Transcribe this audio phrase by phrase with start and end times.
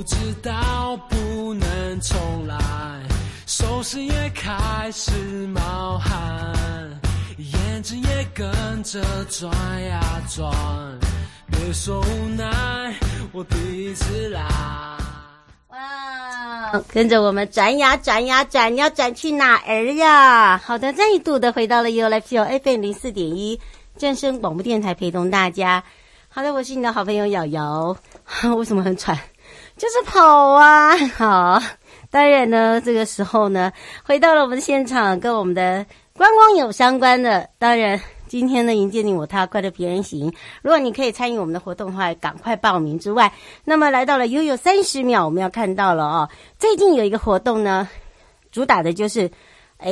[0.00, 2.56] 不知道，不能重来，
[3.44, 5.12] 手心也开始
[5.48, 6.18] 冒汗，
[7.36, 9.52] 眼睛也跟着转
[9.84, 10.50] 呀转。
[11.48, 12.94] 别说无奈，
[13.30, 14.40] 我第一次来。
[15.68, 20.56] 哇，跟着我们转呀转呀转，你要转去哪儿呀？
[20.56, 23.60] 好的，再度的回到了 U Life Show FM 零四点一
[23.98, 25.84] 正声广播电台，陪同大家。
[26.30, 27.94] 好的，我是你的好朋友瑶瑶。
[28.56, 29.18] 为什么很喘？
[29.80, 30.94] 就是跑啊！
[31.16, 31.62] 好，
[32.10, 33.72] 当然呢，这个时候呢，
[34.04, 37.48] 回到了我们的现场，跟我们的观光有相关的。
[37.58, 40.30] 当然，今天呢，迎接你我他，快乐平安行。
[40.60, 43.32] 如果你可以参与我们的活动的话，赶快报名之外，
[43.64, 47.88] 那么来到了悠悠三十秒，我们要看到了哦，最近有一个活动呢，
[48.52, 49.30] 主打的就是。
[49.82, 49.90] 哎，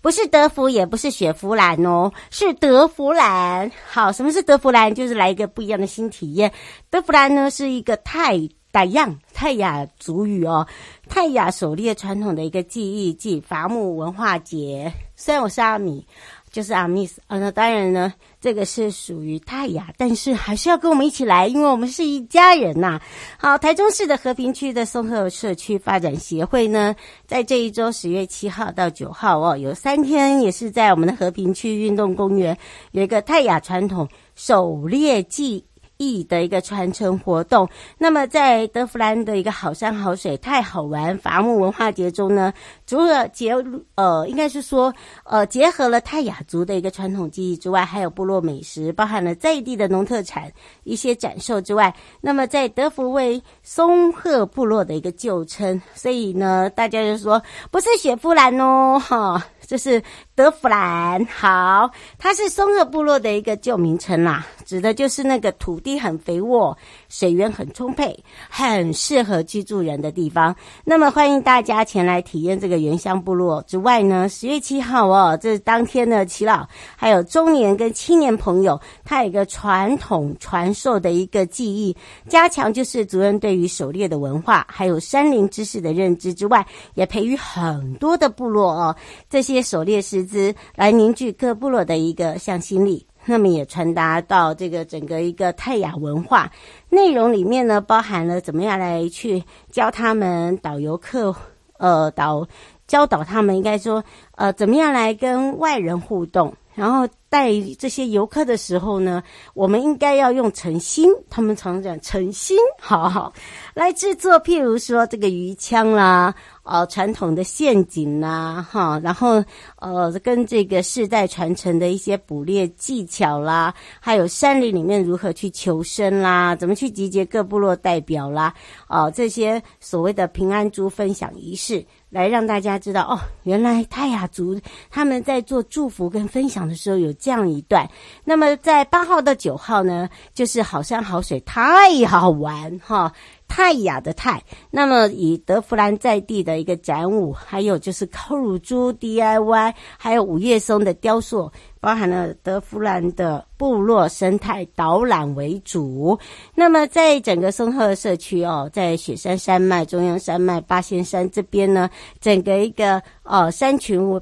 [0.00, 3.70] 不是德芙，也不是雪佛兰哦，是德芙兰。
[3.86, 4.94] 好，什么是德芙兰？
[4.94, 6.50] 就是来一个不一样的新体验。
[6.88, 8.38] 德芙兰呢，是一个泰
[8.76, 10.66] 傣样泰雅族语哦，
[11.08, 14.92] 泰雅狩猎传统的一个记忆暨伐木文化节。
[15.14, 16.04] 虽然我是阿米。
[16.52, 22.98] 就是阿密斯啊，那当然呢，这个是属于泰雅，但是还是要跟我们一起来，因为我们是一家人呐、
[23.36, 32.56] 好，台中市的和平区的松鹤社区发展协会呢，在这一周十月七号到九号哦，有三天也是在我们的和平区运动公园
[32.92, 35.62] 有一个泰雅传统狩猎季。
[35.98, 37.68] 意的一个传承活动，
[37.98, 42.52] 那么在德芙兰的一个好山好水太好玩伐木文化节中呢，
[42.86, 43.54] 除了结
[43.94, 44.92] 呃，应该是说
[45.24, 50.52] 呃，结合了泰雅族的一个传统技艺之外，还有部落美食，包含了在地的农特产
[50.84, 59.42] 一些展售之外，那么在德福为松鹤部落的一个旧称，所以呢，大家就说不是雪佛兰哦，哈。
[59.66, 60.02] 这是
[60.34, 66.76] 德芙兰，好，它是松鹤部落的一个旧名称啦，指的就是那个土地很肥沃、
[67.10, 68.16] 水源很充沛、
[68.48, 70.56] 很适合居住人的地方。
[70.84, 76.66] 那么欢迎大家前来体验这个原乡部落之外呢，十月七号哦，这是当天的耆老
[76.96, 81.94] 还有中年跟青年朋友，他有一个传统传授的一个技艺，
[82.28, 88.96] 加强就是族人对于狩猎的文化还有山林知识的认知之外，也培育很多的部落哦，
[89.28, 89.56] 这些。
[89.66, 96.50] 狩猎师资来凝聚各部落的一个向心力，那么也传达到这个整个一个泰雅文化。
[96.88, 101.34] 内容里面呢，包含了怎么样来去教他们导游课，
[101.78, 102.46] 呃导
[102.86, 104.02] 教导他们应该说
[104.36, 109.22] 呃怎么样来跟外人互动，然后带这些游客的时候呢，
[109.54, 113.32] 我们应该要用诚心，他们常讲诚心，好好
[113.74, 116.34] 来制作，譬如说这个鱼枪啦。
[116.68, 119.40] 呃，传统的陷阱啦、哈，然后
[119.76, 128.52] 呃，跟这个世代传承的一些捕猎技巧啦，还有山林里面如何去求生啦，怎么去集结各部落代表啦，
[128.88, 137.88] 哦、这些所谓的平安猪分享仪式，来让大家知道哦，原来泰雅族他们在做祝福跟分享的时候有这样一段。
[138.24, 143.12] 那么在八号到九号呢，就是好山好水，太好玩哈。
[143.48, 144.42] 泰雅的泰，
[144.72, 151.48] 那么以德芙兰在地的一个展舞，还有就是烤乳猪 DIY，还有五叶松的雕塑，
[151.80, 156.18] 包含了德芙兰的部落生态导览为主。
[156.56, 161.88] 那么在整个松鹤社区哦，在雪山山脉、中央山脉、八仙山这边呢，
[162.20, 164.20] 整个一个呃山群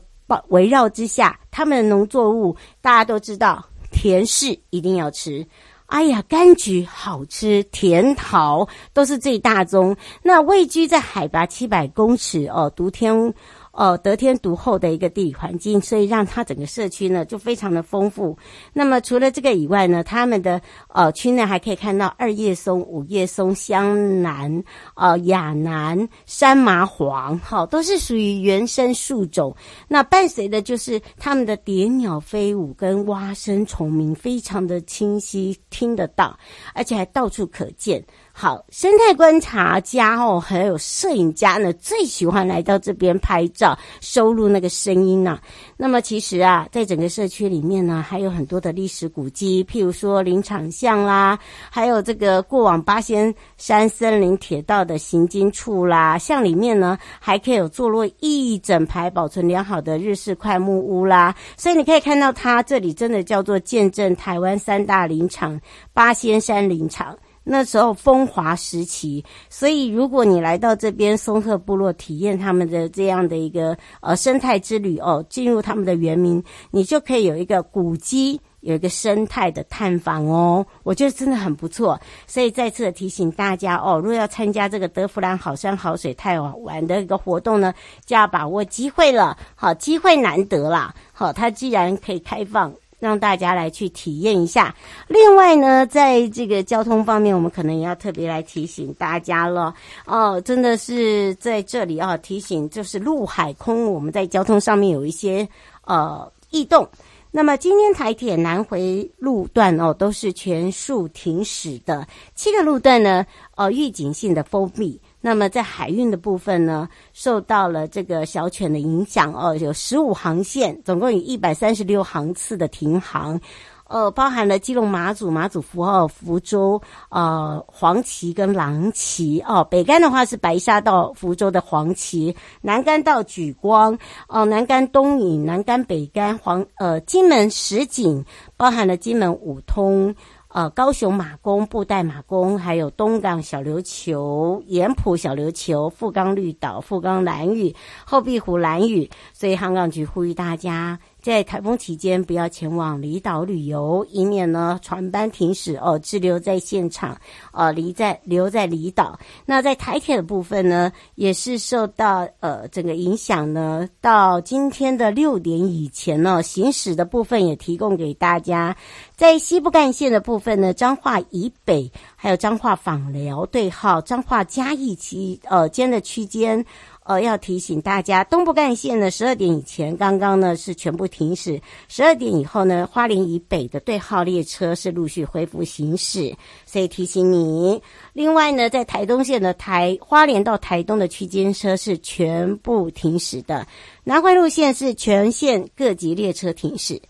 [0.48, 5.46] 围绕之下，他们的农作物大家都知道，甜柿一定要吃。
[5.86, 9.94] 哎呀，柑橘好吃，甜桃都是最大宗。
[10.22, 13.32] 那位居在海拔七百公尺哦，独天。
[13.74, 18.36] 哦，得天独厚的一个地理环境，所以让它整个社区呢就非常的丰富。
[18.72, 24.62] 那么除了这个以外呢，他们的呃区内还可以看到二叶松、五叶松、香楠、
[24.94, 29.54] 呃亚楠、山麻黄，哈、都是属于原生树种。
[29.88, 36.38] 那伴随的就是他们的蝶鸟飞舞跟蛙声虫鸣，非常的清晰听得到，
[36.74, 38.04] 而且还到处可见。
[38.36, 45.40] 好，生态观察家哦，还有摄影家呢，最喜欢来到这边拍照，收录那个声音呐、啊。
[45.76, 51.38] 那么其实啊，在整个社区里面呢，还有很多的历史古迹，譬如说林场巷啦，
[51.70, 56.18] 还有这个过往八仙山森林铁道的行经处啦。
[56.18, 61.32] 像里面呢，还可以有坐落一整排保存良好的日式桧木屋啦。
[61.56, 65.58] 所以你可以看到，它这里真的叫做见证台湾三大林场——
[65.94, 67.16] 八仙山林场。
[67.44, 82.00] 那时候风华时期，所以如果你来到这边松鹤部落体验他们的这样的一个呃生态之旅哦，进入他们的原民，你就可以有一个古迹，有一个生态的探访哦，我觉得真的很不错。
[82.26, 87.74] 所以再次的提醒大家哦，如果要参加这个德芙兰好山好水太好玩的一个活动呢，
[88.06, 89.36] 就要把握机会了。
[89.54, 90.94] 好，机会难得啦。
[91.12, 92.72] 好，它既然可以开放。
[93.04, 94.74] 让大家来去体验一下。
[95.08, 99.74] 另外呢，在这个交通方面，我们可能也要特别来提醒大家了
[100.06, 100.40] 哦。
[100.40, 105.46] 真的是在这里啊，提醒就是陆海空，我们在交通上面有一些
[105.84, 106.88] 呃异动。
[107.30, 113.26] 那么今天台铁南回路段哦，都是全数停驶的，七个路段呢，
[113.56, 114.98] 呃，预警性的封闭。
[115.26, 123.40] 那么在海运的部分呢，受到了这个小犬的影响哦，有十五航线，总共有一百三十六航次的停航，
[123.88, 126.78] 呃，包含了基隆马祖、马祖福澳、福州、
[127.08, 129.66] 呃黄旗跟郎旗哦。
[129.70, 133.98] 北竿的话是白沙到福州的黄旗，南竿到莒光
[134.28, 138.22] 哦，南竿东引、南竿北竿、黄呃金门石井，
[138.58, 140.14] 包含了金门五通。
[140.54, 147.74] 呃，高雄马公、布袋马公，还有东港小琉球、盐埔小琉球、富冈绿岛、富冈蓝屿、
[148.04, 151.00] 后壁湖蓝屿，所以航港局呼吁大家。
[151.24, 157.18] 在台风期间，不要前往离岛旅游，以免呢船班停驶哦，滞留在现场，
[157.50, 159.18] 呃，离在留在离岛。
[159.46, 163.88] 那在台铁的部分呢，也是受到呃整个影响呢。
[164.02, 168.76] 到今天的六点以前呢，行驶的部分也提供给大家。
[169.16, 176.62] 在西部干线的部分呢，彰化以北，还有彰化访寮对号、彰化嘉义期呃间的区间。
[177.04, 186.34] 呃，要提醒大家，东部干线呢，十二点以前刚刚呢是全部停驶，十二点以后呢，花莲以北的对号列车是陆续恢复行驶，
[186.64, 187.82] 所以提醒你。
[188.14, 193.66] 另外呢，在台东线的台花莲到台东的区间车是全部停驶的，
[194.02, 197.02] 南回路线是全线各级列车停驶，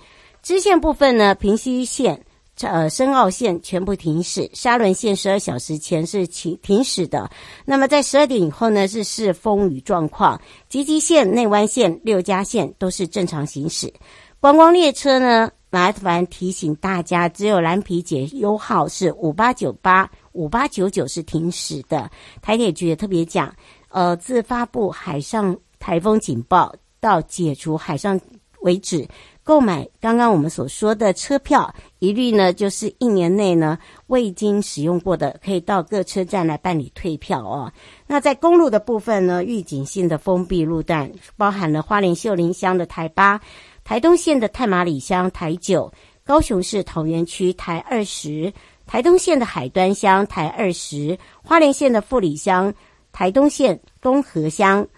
[0.43, 2.21] 支线部分呢，平溪线。
[2.61, 7.29] 呃，深澳线全部停驶，沙仑线十二小时前是停停驶的。
[7.65, 10.41] 那么在十二点以后呢，是视风雨状况。
[10.69, 13.93] 吉吉线、内湾线、六家线都是正常行驶。
[14.39, 22.09] 观光列车呢，麻烦提醒大家，只有蓝皮解忧号是五八九八、五八九九是停驶的。
[22.41, 23.53] 台铁局也特别讲，
[23.89, 28.21] 呃，自发布海上台风警报到解除海上
[28.61, 29.09] 为止。
[29.45, 37.71] 购买刚刚我们所说的车票，一律呢就是一年内呢未经使用过的，可以到各车站来办理退票哦。
[38.07, 43.39] 那在公路的部分呢，预警性的封闭路段包含了花莲秀林乡的台八、
[43.85, 45.93] 台东县的太麻里乡台九、
[46.25, 48.51] 高雄市桃园区台二十、
[48.87, 52.73] 台东县的海端乡台二十、花莲县的富里乡、
[53.13, 54.89] 台东县东河乡、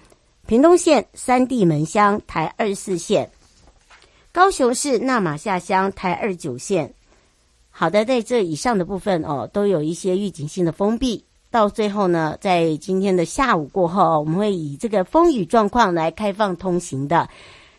[0.47, 3.29] 屏东县三地门乡台二十四线。
[4.37, 6.93] 高雄市那玛下乡台二九线，
[7.71, 11.25] 好的，在这以上的部分哦，都有一些预警性的封闭。
[11.51, 17.27] 到最后呢，在今天的下午过后，我们会以这个风雨状况来开放通行的。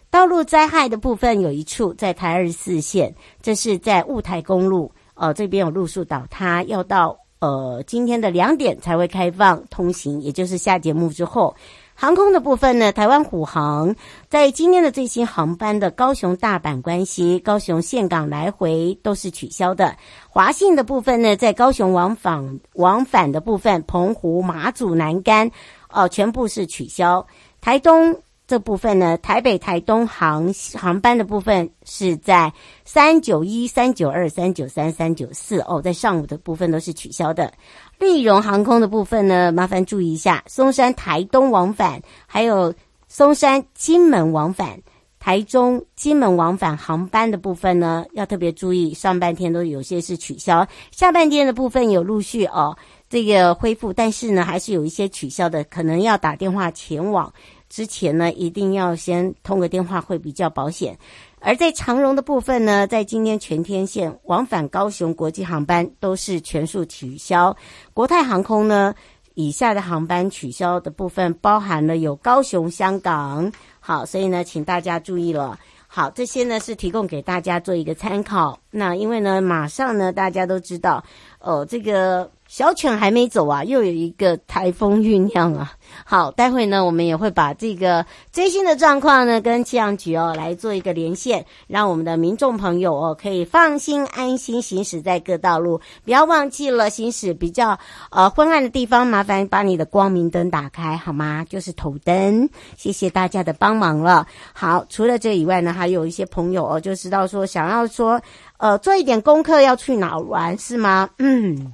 [0.09, 11.55] 道路灾害的部分有一处在台二四线，这是在雾台公路哦，这边有路树倒塌，要到呃今天的两点才会开放通行，也就是下节目之后。
[11.99, 13.95] 航空的部分呢，台湾虎航
[14.29, 19.97] 在今天的最新航班的高雄大阪关西、高雄岘港来回都是取消的。
[20.29, 25.49] 华信的部分呢，在高雄往返往返的部分，澎湖、马祖、南竿
[25.89, 27.25] 哦，全部是取消。
[27.61, 32.51] 台东这部分呢，台北、台东航航班的部分是在
[32.85, 37.51] 三九一、三九二、三九三、三九四哦，在上午的部分都是取消的。
[37.99, 42.73] 丽荣航空的部分呢，麻烦注意一下，松山、台东往返，还有
[43.09, 44.81] 松山、金门往返。
[45.19, 52.77] 台中、金门往返航班的部分呢，要特别注意，上半天都有些是取消，下半天的部分有陆续哦，
[53.09, 57.33] 这个恢复，但是呢，还是有一些取消的，可能要打电话前往
[57.69, 60.97] 之前呢，一定要先通个电话会比较保险。
[61.39, 67.55] 而在长荣的部分呢，在今天全天线往返高雄国际航班都是全数取消，
[67.93, 68.95] 国泰航空呢，
[69.35, 73.51] 以下的航班取消的部分包含了有高雄、香港。
[73.79, 75.59] 好，所以呢，请大家注意了。
[75.89, 78.59] 好，这些呢是提供给大家做一个参考。
[78.69, 81.01] 那因为呢，马上呢，大家都知道，
[81.47, 82.29] 哦，这个。
[82.49, 85.73] 小犬还没走啊，又有一个台风酝酿啊。
[86.05, 95.81] 好，待会呢，我们也会把这个最新的状况呢，跟气象局哦来做一个连线，让我们的民众朋友哦可以放心安心行驶在各道路。
[96.05, 97.77] 不要忘记了行驶比较
[98.11, 101.45] 呃昏暗的地方，麻烦把你的光明灯打开好吗？
[101.49, 102.49] 就是头灯。
[102.77, 104.25] 谢谢大家的帮忙了。
[104.53, 108.21] 好，除了这以外呢，还有一些朋友哦就知道说想要说
[108.57, 111.09] 呃做一点功课要去哪玩是吗？
[111.19, 111.73] 嗯。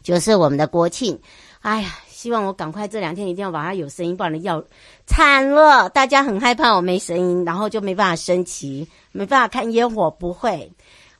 [0.00, 1.20] 就是我们的国庆，
[1.60, 4.64] 哎呀，希望我赶快这两天一定要把它有声音，不然要
[5.06, 5.90] 惨了。
[5.90, 10.10] 大家很害怕我没声音，然后就没办法升旗，没办法看烟火。
[10.10, 10.72] 不会，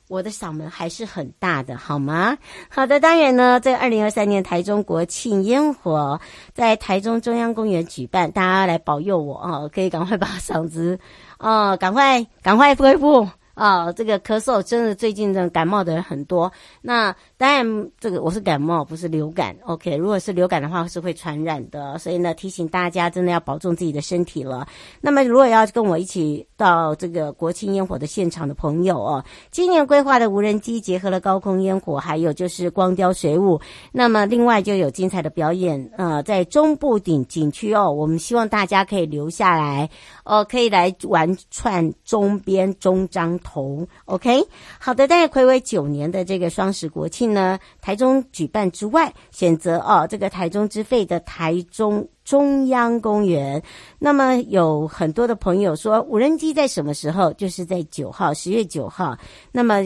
[0.07, 2.35] 我的嗓门还是很大的，好吗？
[2.69, 6.19] 好的，当然呢，在二零二三年台中国庆烟火
[6.55, 10.97] 在台中中央公园举办，大家来保佑我啊，可以赶快把嗓子
[11.37, 13.29] 哦，赶快赶快恢复。
[13.59, 16.49] 啊，这个咳嗽真的最近这感冒的人很多。
[16.81, 19.53] 那当然，这个我是感冒，不是流感。
[19.65, 21.97] OK，如果是流感的话，是会传染的。
[21.97, 24.65] 所以呢，提醒大家真的要保重自己的身体了。
[25.01, 33.59] 那么，如果要跟我一起到这个国庆烟火的现场的朋友哦，今年规划的无人机结合了高空烟火，还有就是光雕水舞。
[33.91, 35.91] 那么，另外就有精彩的表演。
[35.97, 39.89] 呃，在中部顶景区哦，我们希望大家可以留下来。
[40.23, 44.45] 哦，可以来玩串中边中彰头，OK，
[44.79, 45.07] 好的。
[45.07, 52.07] 大家睽违九年的这个双十国庆呢，台中举办之外，选择哦这个台中之肺的台中。
[52.29, 53.59] 中央公园，
[53.97, 57.33] 那么有很多的朋友说，无人机在什么时候？
[57.33, 59.17] 就是在九号，十月九号。
[59.51, 59.81] 那么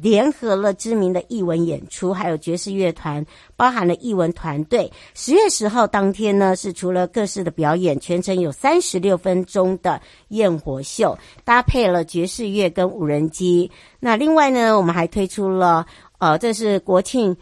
[0.00, 3.26] 联合了知名的艺文演出，还有爵士乐团，
[3.56, 4.88] 包含了艺文团队。
[5.14, 13.68] 十月十号当天呢，是除了各式的表演，全程有三十六分钟的焰火秀，搭配了爵士乐跟无人机。
[13.98, 15.84] 那另外呢，我们还推出了，
[16.18, 17.36] 呃，这是国庆，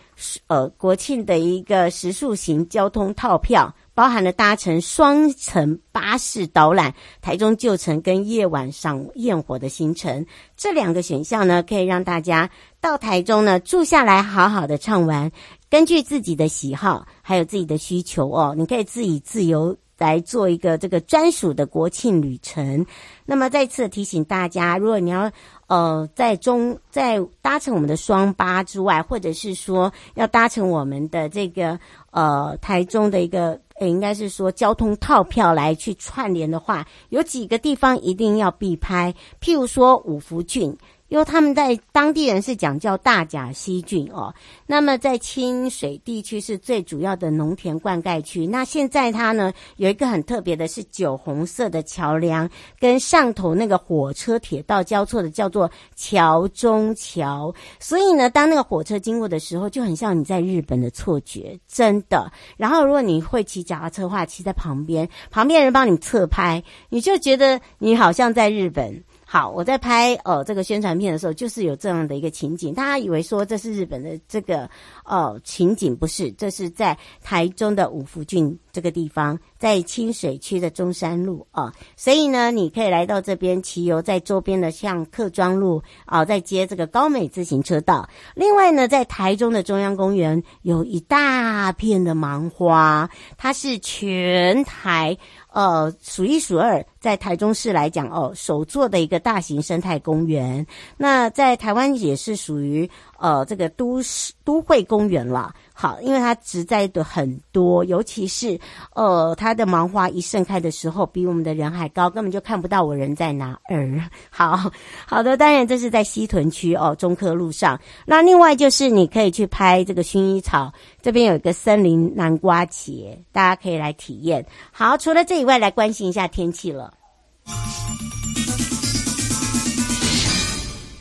[0.47, 3.71] 呃，国庆的一个时速型交通套票。
[3.97, 15.33] 包含了搭乘双层巴士导览台中旧城跟夜晚赏焰火的行程，这两个选项呢，可以让大家到台中呢住下来，好好的畅玩。
[15.71, 22.85] 根据自己的喜好还有自己的需求哦，你可以自己自由来做一个这个专属的国庆旅程。
[23.25, 25.33] 那么再次提醒大家，如果你要
[25.69, 33.59] 呃在中在搭乘我们的双八之外，或者是说要搭乘我们的这个呃台中的一个。
[33.81, 40.77] 也，应该是说交通套票来去串联的话，有几个地方一定要必拍，譬如说五福郡。
[41.09, 44.35] 因为他们在当地人是讲叫大甲溪郡哦，
[44.67, 48.47] 那么在清水地区是最主要的农田灌溉区。
[48.47, 52.49] 那现在它呢有一个很特别的是酒红色的桥梁，
[52.81, 57.55] 跟上头那个火车铁道交错的叫做桥中桥。
[57.79, 62.31] 所以呢，当那个火车经过的时候，就很像你在日本的错觉，真的。
[62.57, 69.05] 然后如果你会骑脚踏车的话，骑在旁边，旁边人帮你侧拍，你就觉得你好像在日本。
[69.29, 74.71] 好，我在拍呃这个宣传片的时候，就是有这样的一个情景，大家以为说这是日本的这个
[75.05, 88.09] 呃情景，不是，这是在台中的五福郡这个地方，在清水区的中山路啊、所以呢，你可以来到这边骑游，在周边的像客庄路啊、呃，再接这个高美自行车道。
[88.37, 95.19] 另外呢，在台中的中央公园有一大片的芒花，它是全台。
[95.57, 100.67] 呃，数一数二，在台中市来讲，哦，首座的一个大型生态公园。
[100.99, 102.87] 那在台湾也是属于
[103.19, 105.53] 呃这个都市都会公园了。
[105.75, 108.59] 好，因为它植栽的很多，尤其是
[108.95, 114.01] 呃它的芒花一盛开的时候，比我们的人还高，根本就看不到我人在哪儿。
[114.31, 114.71] 好
[115.05, 117.79] 好的，当然这是在西屯区哦，中科路上。
[118.07, 120.73] 那另外就是你可以去拍这个薰衣草，
[121.03, 124.47] 这边有一个森林南瓜节，大家可以来体验。
[124.71, 126.95] 好，除了这以外，来关心一下天气了。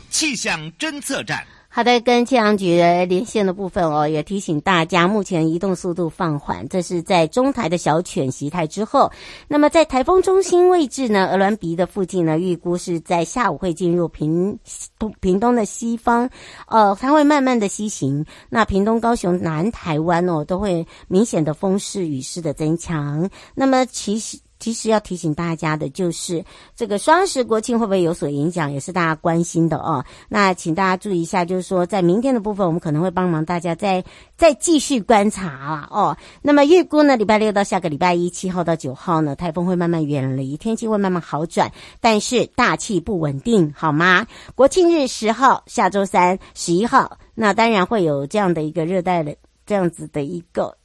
[0.10, 1.46] 气象侦测站。
[1.76, 9.12] 好的，跟气象局连线的部分哦，也提醒大家，目前移动速度放缓，这是在中台的小犬袭台之后。
[9.50, 14.58] 那么在台风中心位置呢，鹅銮鼻的附近呢，预估是在下午会进入屏
[14.98, 16.30] 东屏东的西方，
[16.68, 18.26] 呃，它会慢慢的西行。
[18.48, 23.30] 那屏东、高雄、南台湾哦，都会明显的风势、雨势的增强。
[23.54, 24.40] 那么其实。
[24.60, 26.44] 其实要提醒大家的就是，
[26.76, 30.04] 这个双十国庆会不会有所影响，也是大家关心的哦。
[30.30, 34.04] 那请大家注意一下，就是说在明天的部分，我们可能会帮忙大家再
[34.38, 36.18] 再继续观察啊哦。
[36.42, 44.26] 那么预估呢，礼拜六到下个礼拜一，七号到九号呢，台风会慢慢远离，天气会慢慢好转，但是大气不稳定，好吗？
[44.56, 49.36] 国庆日十号，下周三十一号，那当然会有这样的一个热带的
[49.66, 50.78] 这样子的一个。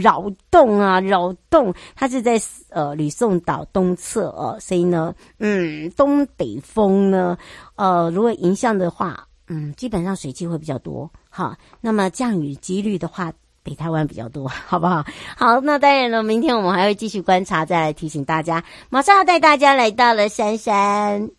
[0.00, 7.36] 扰动啊，扰动，它是在呃吕宋岛东侧哦，所以呢，嗯，东北风呢，
[7.76, 15.04] 呃，如果迎向的话，嗯，基本上水汽会比较多，好，那么降雨几率的话，北台湾比较多，好不好？
[15.36, 21.30] 好，那当然了，明天我们还会继续观察，再来提醒大家，马上要带大家来到了杉杉。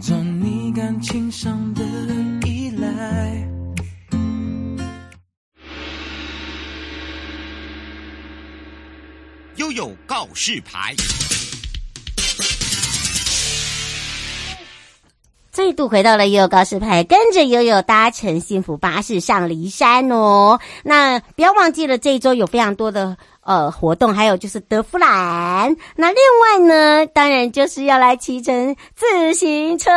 [0.00, 1.82] 做你感情上的
[2.46, 3.48] 依赖。
[9.56, 10.94] 悠悠告示牌，
[15.50, 20.60] 再度回到了悠悠告示牌，跟着悠悠搭乘幸福巴士上骊山哦。
[20.84, 23.16] 那不要忘记了，这一周有非常多的。
[23.46, 29.90] 呃，活动还有就是德芙兰，那另外呢，当然就是要来骑乘自行车。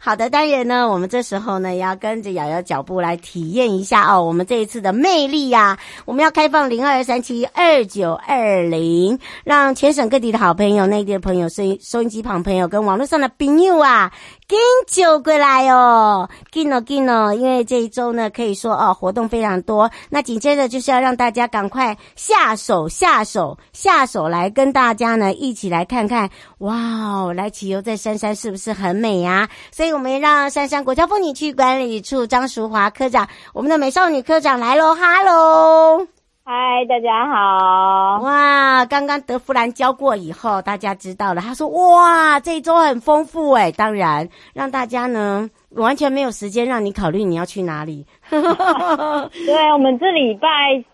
[0.00, 5.78] 好的，当然呢，我们这时候呢，也要跟着瑶瑶脚步来体验一下哦，我们这一次的魅力呀、啊。
[6.06, 14.10] 我们要开放零二三七二九二零，让全省各地的好朋友、内地的朋友、收收音机旁朋友跟网络上的朋友啊。
[14.46, 19.90] 跟酒过来哦，跟哦跟哦，因为这一周呢，可以说哦，活动非常多。
[20.10, 29.48] 那紧接着就是要让大家赶快下手下手下手来跟大家呢一起来看看，哇哦，来骑游在杉杉是不是很美呀？
[29.70, 36.06] 所以我们让杉杉国家风景区管理处张淑华科长，我们的美少女科长来喽，哈喽。
[36.46, 36.52] 嗨，
[36.86, 38.20] 大家好！
[38.20, 41.40] 哇，刚刚德芙兰教过以后，大家知道了。
[41.40, 48.06] 他说：“哇，这一周很丰富哎！”当然，让大家呢完全没有时间让你考虑你要去哪里。
[48.28, 50.48] 对，我们这礼拜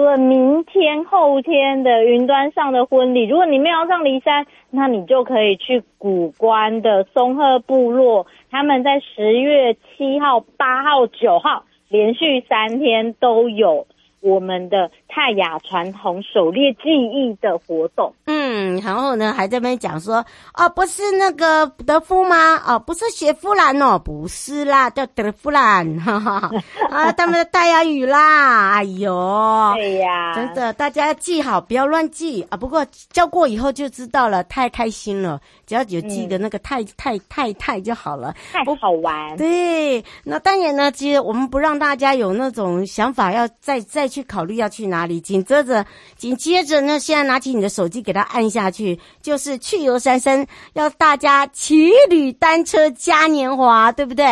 [0.00, 13.86] 除了明天、后天的云端上的婚礼，如果你没有上骊山，那你就可以去古关的松鹤部落，他们在十月七号、八号、九号连续三天都有。
[14.22, 22.62] 我们的泰雅传统狩猎技艺的活动，嗯，然后呢，还在那边讲说，哦，不是那个德夫吗？
[22.64, 26.50] 哦，不是雪夫兰哦，不是啦，叫德夫兰，哈哈，
[26.90, 32.56] 啊，他们的泰雅语啦，哎呦，对呀，真的，大家要记好，不要乱记啊。
[32.56, 39.36] 不过教过以后就知道了，太开心了，只要有记得那个泰泰泰泰就好了，太好玩。
[39.36, 44.10] 对，那当然呢，其实我们不让大家有那种想法，要再再。
[44.10, 45.84] 去考虑要去哪里，紧接着，
[46.16, 54.24] 紧接着呢，现在拿起你的手机给它按下去，就是去游杉杉，要大家骑旅单车嘉年华，对不对？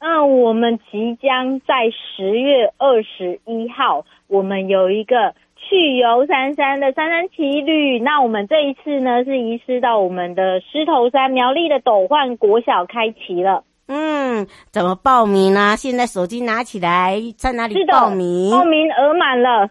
[0.00, 7.98] 嗯，我们即将在十月二十一号，我们有一个去游三山的三山骑旅。
[7.98, 13.64] 那我们这一次呢，是移师到我们的狮头山苗栗的斗焕国小开骑了。
[13.88, 15.74] 嗯，怎么报名呢？
[15.76, 18.50] 现在手机拿起来，在哪里报名？
[18.50, 19.68] 报名额满了。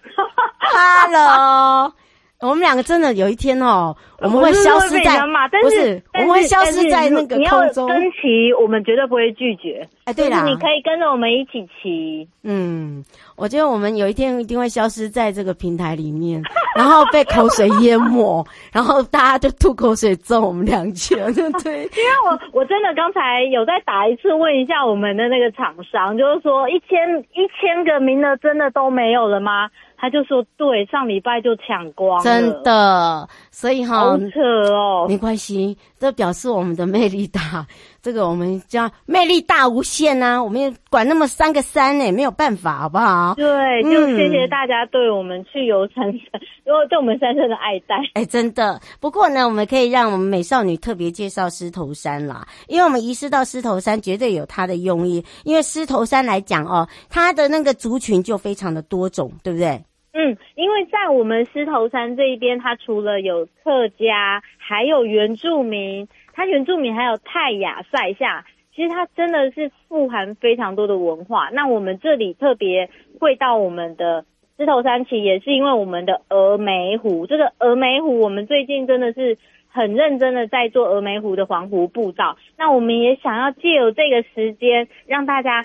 [0.60, 1.93] 哈喽，
[2.39, 5.19] 我们两个真的有一天哦，我们会消失在，
[5.63, 7.88] 不是，我们会消失在那个空中。
[7.88, 9.88] 跟骑，我们绝对不会拒绝。
[10.06, 12.28] 哎，对了，你可以跟着我们一起骑。
[12.43, 13.04] 嗯。
[13.36, 16.41] 我觉得我们有一天一定会消失在这个平台里面，
[16.76, 21.17] 然后被口水淹没， 然后大家就吐口水揍我们两拳，
[21.63, 21.84] 对。
[21.93, 26.97] 因为我我真的刚才有再打一次问一下我们的那个厂商，就是说一千
[27.34, 29.69] 一千个名额真的都没有了吗？
[29.98, 37.66] 他就说对，上礼拜就抢光了，真的，所以哈，好扯哦，没关系，这表示我们的魅力大。
[38.00, 40.42] 这个我们叫魅力大无限啊！
[40.42, 43.34] 我们也管那么三个山呢，没有办法，好不好？
[43.36, 47.98] 对，就谢谢大家对我们去游山神，因 为对我们山神的爱戴。
[48.14, 48.80] 哎，真的。
[49.02, 55.22] 不过呢，我们可以让我们美少女特别介绍狮头山啦，因为我们移师到狮头山，绝对有它的用意。
[55.44, 59.84] 因为狮头山来讲哦，它的那个族群就非常的多种，对不对？
[60.19, 66.08] 嗯，因为在我们狮头山这一边，它除了有客家，还有原住民。
[66.34, 71.49] 它原住民还有泰雅赛夏，其实它真的是富含非常多的文化。
[71.51, 74.25] 那我们这里特别会到我们的
[74.58, 77.27] 狮头山骑，也是因为我们的峨眉湖。
[77.27, 82.38] 这个峨眉湖，我们最近真的是很认真的在做峨眉湖的环湖步道。
[82.58, 85.63] 那我们也想要借由这个时间，让大家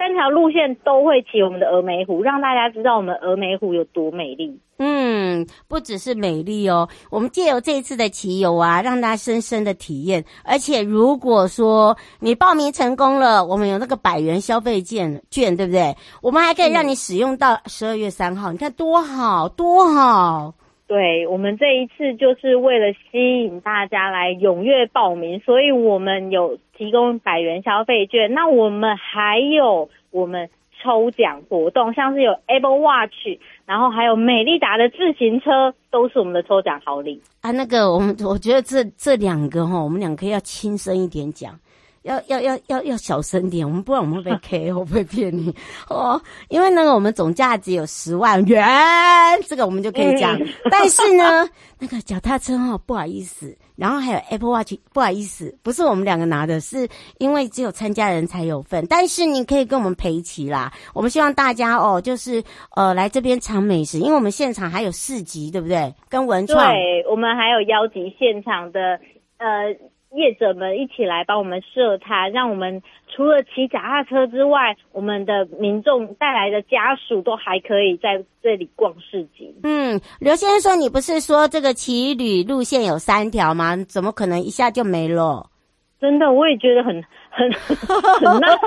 [0.00, 4.58] 三条路线都会骑我们的峨眉湖，让大家知道我们峨眉湖有多美丽。
[4.78, 10.24] 嗯，不只是美丽哦，我们借由这一次的骑游啊，让大家深深的体验。
[10.42, 15.94] 而且如果说你报名成功了，我们有那个百元消费券券，对不对？
[16.22, 20.54] 我们还可以让你使用到十二月三号，嗯，你看多好多好。
[20.90, 28.34] 对，我们这一次就是为了吸引大家来踊跃报名，所以我们有提供百元消费券。
[28.34, 30.50] 那我们还有我们。
[30.82, 37.50] 抽奖活动，像是有 Apple Watch，然后还有美利达的自行车，都是我们的抽奖好礼啊。
[37.50, 41.52] 那个，我们我觉得这这两个哈，我们两个要轻声一点讲。
[42.02, 45.54] 要要要要要小声点，我们不然我们会被 K， 我不会骗你
[45.88, 46.20] 哦？
[46.48, 48.66] 因为呢，我们总价值有十万元，
[49.46, 50.34] 这个我们就可以讲。
[50.38, 51.46] 嗯、但是呢，
[51.78, 58.86] 那个脚踏车哦，不好意思，然后还有 Apple Watch，不好意思，不是我们两个拿的，是因为只有参加人才有份。
[58.88, 60.72] 但是你可以跟我们陪骑啦。
[60.94, 62.42] 我们希望大家哦，就是
[62.76, 65.94] 呃来这边尝美食，因为我们现场还有市集，对不对？
[66.08, 68.98] 跟文创，对，我们还有邀集现场的
[69.36, 69.76] 呃。
[70.16, 79.54] 业者们一起来帮我们设摊，让我们除了骑脚踏车之外，我们的民众带来的家属都还可以在这里逛市集。
[79.62, 83.76] 嗯，刘先生说你不是说这个骑旅路线有三条吗？
[83.88, 85.46] 怎么可能一下就没了？
[86.00, 87.52] 真的，我也觉得很很
[88.18, 88.58] 很纳闷，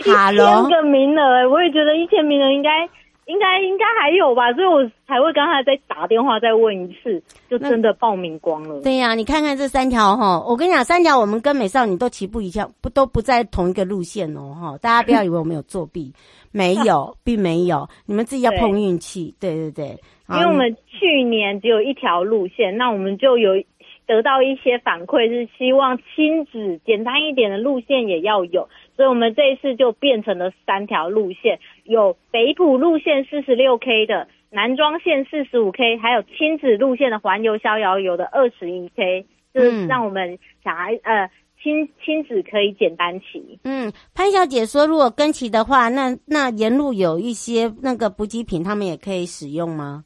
[0.00, 2.88] 一千个名额，我也觉得一千名额应该。
[3.26, 8.80] 应该应该还有吧，所以我才会刚才再打电话再问一次，就真的报名光了。
[8.82, 16.12] 对呀、啊，你看看这三条哈，我跟你讲，三条我们跟美少女都齐步一样，不都不在同一个路线哦哈，大家不要以为我们 有作弊，
[16.52, 19.34] 没有，并没有，你们自己要碰运气。
[19.40, 23.60] 对对对，因为我们去年只有一条路线，那我们就有
[24.06, 28.68] 得到一些反馈，是希望亲子简单一点的路线也要有。
[28.96, 31.58] 所以，我们这一次就变成了三条路线，
[31.88, 41.30] 有北浦路线四十六 K 的，南庄线四十五 K，还有亲子路线的环游逍遥游的二十一 K，就是让我们小孩呃
[41.62, 43.58] 亲亲子可以简单骑。
[43.64, 50.04] 嗯，潘小姐说，如果跟骑的话，那那沿路有一些那个补给品，他们也可以使用吗？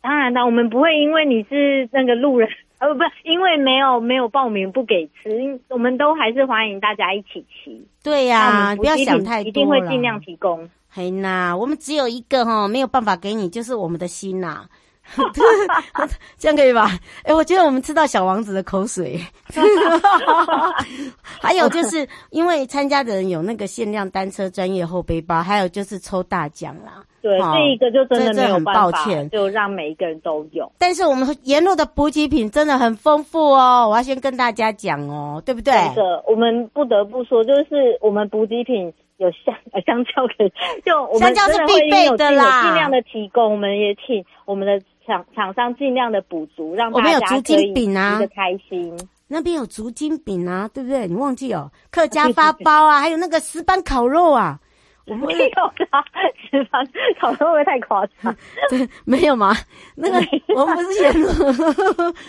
[0.00, 2.48] 当然的，我们不会因为你是那个路人。
[2.78, 7.86] 呃，不是，因为没有没有报名不给吃，我们都还是欢迎大家一起骑。
[8.02, 10.68] 对呀、啊，不要想太多，一定会尽量提供。
[10.94, 14.66] 嘿呐，我们只有一个哈，没有办法给你，就是我们的心呐。
[16.38, 16.86] 这样可以吧？
[17.24, 19.20] 哎、欸，我觉得我们吃到小王子的口水。
[21.40, 27.02] 还有就是因为参加的人有那个限量单车专业后背包，还有就是抽大奖啦。
[27.20, 30.70] 对，这一个就真的没有办法，很抱歉，就让每一个人都有。
[30.78, 35.72] 但是我们沿路的补给品真的很丰富哦，我要先跟大家讲哦，对不对？
[35.90, 40.52] 是的，我们不得不说，就是我们补给品有香呃香蕉可以，
[40.84, 48.96] 就我们香蕉是必备的啦，尽量的提供，我们也请我们的厂厂商尽量的补足，让大家吃的开心。
[49.28, 51.06] 那边有竹筋饼啊，对不对？
[51.06, 54.58] 你忘记哦，客家发包啊，还有那个石斑烤肉啊。
[55.04, 56.04] 我没有啦，
[56.48, 56.86] 石斑
[57.18, 58.32] 烤肉会不会太夸张？
[58.70, 59.52] 对，没有吗？
[59.96, 60.16] 那个
[60.54, 61.28] 我们不是沿路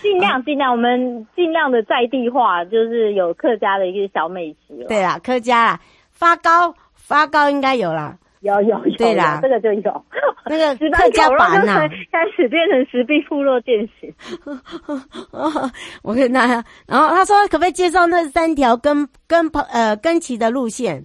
[0.02, 4.84] 尽量尽量，我们尽量的在地化，就是有客家的一个小美食。
[4.88, 5.80] 对啊，客家啦，
[6.24, 10.06] 发糕发糕应该有啦，有有有，对啦，这个就有。
[10.46, 14.14] 那个 客家版呐，开始变成石壁部落店型。
[16.02, 21.04] 我跟大家，然后他说可不可以介绍那三条跟跟跑呃跟骑的路线？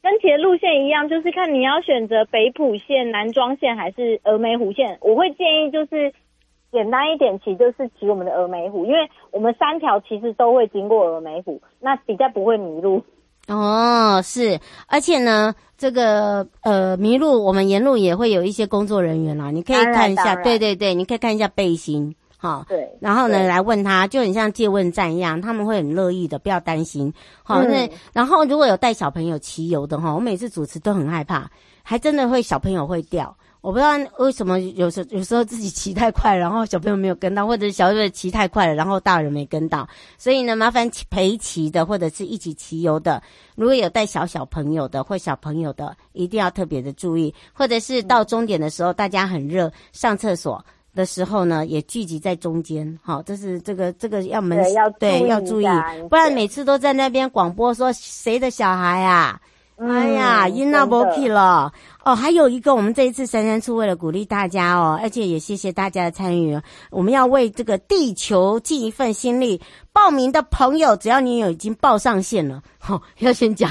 [0.00, 4.96] 跟骑的路线一样，就是看你要选择北浦线、南庄线还是峨眉湖线。
[5.00, 6.12] 我会建议就是
[6.70, 13.04] 简单一点骑，就是骑我们的峨眉湖，因为我们三条其实都会经过峨眉湖，那比较不会迷路。
[13.46, 31.50] 哦，是，而且呢，这个呃，迷路我们沿路也会有一些工作人员啦，你可以看一下，对对对，你可以看一下背心，好，对，然后呢来问他，就很像借问站一样，他们会很乐意的，不要担心，好，嗯、那然后如果有带小朋友骑游的哈，我每次主持都很害怕，
[31.82, 33.36] 还真的会小朋友会掉。
[33.64, 39.88] 我不知道为什么有时有时候自己骑太快，然后小朋友没有跟到，或者小朋友骑太快了，然后大人没跟到。
[40.18, 43.22] 所以呢，麻烦陪骑的或者是一起骑游的，
[43.56, 47.34] 如果有带小小朋友的或小朋友的，一定要特别的注意。
[47.54, 50.62] 或者是到终点的时候，大家很热，上厕所
[50.94, 52.98] 的时候呢，也聚集在中间。
[53.02, 55.66] 好，这是这个这个要门对要注意，对要注意，
[56.10, 59.40] 不然每次都在那边广播说谁的小孩啊？
[59.76, 61.72] 嗯、哎呀，因那不去了
[62.04, 62.14] 哦。
[62.14, 66.56] 还有一个，我们这一次三三处为了鼓励大家哦，而且也谢谢大家的参与，
[66.90, 69.60] 我们要为这个地球尽一份心力。
[69.92, 73.68] 报名的朋友，只要你有已经报上线了，好、 哦，要先讲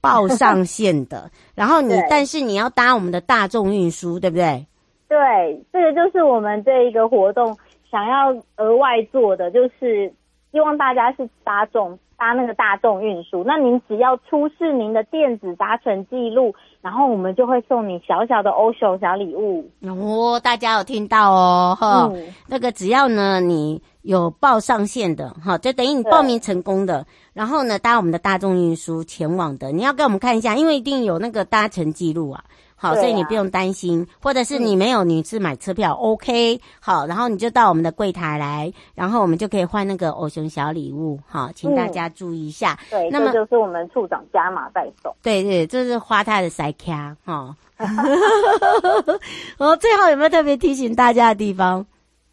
[0.00, 4.66] 报上线的， 然后你但是你要搭我们的大众运输，对不对？
[5.08, 7.54] 对，这个就是我们这一个活动
[7.90, 10.10] 想要额外做的，就是
[10.50, 11.98] 希望大家是搭众。
[12.22, 19.68] 搭那个大众运输，那您只要出示您的电子搭乘记录，然后我们就会送你小小的欧熊小礼物。
[19.80, 20.38] 哦。
[20.38, 32.44] 大家有听到哦，哈、嗯，那个只要呢你有报上线的，哈，就等于你报名成功的，然后呢搭我们的大众运输前往的，你要给我们看一下，因为一定有那个搭乘记录啊。
[32.74, 36.60] 好，所以你不用担心，啊，或者是你没有，你是买车票，嗯，OK。
[36.80, 41.20] 好，然后你就到我们的柜台来，然后我们就可以换那个偶熊小礼物。
[41.28, 42.76] 好，请大家注意一下。
[42.90, 45.14] 嗯、对，那么就是我们处长加码在手。
[45.22, 47.54] 对对，这是花他的塞卡哈。
[49.58, 51.86] 哦，最后有没有特别提醒大家的地方？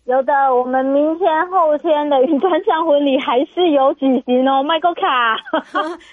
[0.10, 5.38] 有的，我们明天后天的云端上婚礼还是有举行哦， 麦克卡。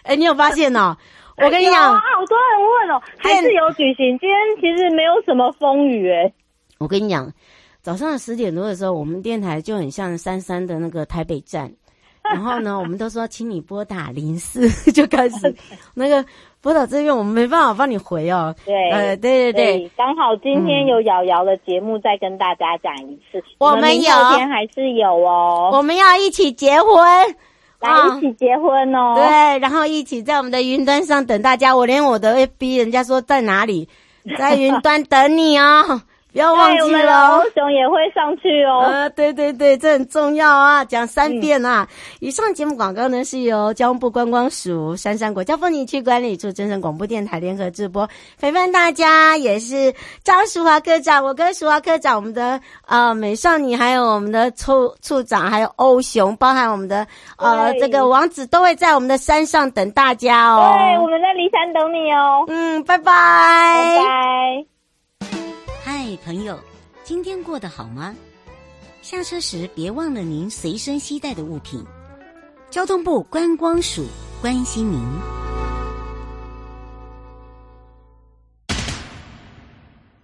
[0.03, 0.95] 哎，你有发现哦？
[1.39, 4.19] 我跟你讲，啊，好多人问哦，还是有举行。
[4.19, 6.31] 今天其实没有什么风雨诶。
[6.77, 7.33] 我跟你讲，
[7.81, 11.73] 早上十点多的时候，我们电台就很像三三的那个台北站。
[12.23, 15.55] 然后呢，我们都说请你拨打零四， 就开始
[15.95, 16.23] 那个
[16.67, 18.53] 拨打这边，我们没办法帮你回哦。
[18.65, 23.41] 对，呃，对对对，刚好今天有瑶瑶的节目，再跟大家讲一次。
[23.59, 25.71] 我们有，还是有哦。
[25.73, 26.91] 我们要一起结婚。
[27.79, 29.15] 来一起结婚哦！
[29.15, 31.77] 对，然后一起在我们的云端上等大家。
[31.77, 33.89] 我连我的 FB 人家说在哪里，
[34.37, 36.03] 在云端等你哦。
[36.37, 38.81] 不要忘记了，欧熊也会上去哦。
[38.85, 41.89] 呃，对对对，这很重要啊，讲三遍啊。
[41.91, 48.07] 嗯、以上节目广告呢是由交通部观光署、杉山国家风景区管理处、真声广播电台联合直播，
[48.39, 57.07] 陪伴大家也是张淑华科长，我跟淑华科长，我们的呃美少女，还有我们的处处长，还有欧熊，包含我们的
[57.39, 60.77] 呃这个王子，都会在我们的山上等大家哦。
[60.77, 62.45] 对，我们在骊山等你哦。
[62.49, 64.76] 嗯，拜拜，拜拜。
[65.89, 66.59] 嗨，朋友，
[67.05, 68.13] 今天过得好吗？
[69.03, 71.81] 下车时别忘了您随身携带的物品。
[72.71, 74.05] 交通部观光署
[74.43, 75.01] 关心您。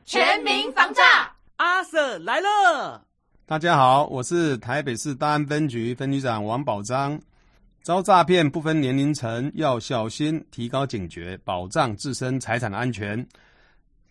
[0.05, 3.05] 全民防诈，阿 Sir 来了。
[3.47, 7.21] 大家好，我是台北市大安分局分局长王宝章。
[7.85, 13.25] 遭诈骗不分年龄层，要小心，提高警觉，保障自身财产的安全。